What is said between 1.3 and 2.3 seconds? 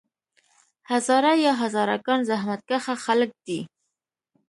یا هزاره ګان